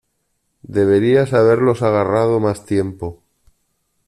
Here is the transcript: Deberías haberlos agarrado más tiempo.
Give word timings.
Deberías 0.63 1.31
haberlos 1.31 1.83
agarrado 1.83 2.39
más 2.39 2.65
tiempo. 2.65 3.21